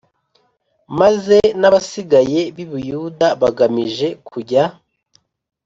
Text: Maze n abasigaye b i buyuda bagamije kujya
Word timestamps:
Maze 0.99 1.37
n 1.59 1.63
abasigaye 1.69 2.41
b 2.55 2.57
i 2.65 2.65
buyuda 2.69 3.27
bagamije 3.41 4.07
kujya 4.27 4.63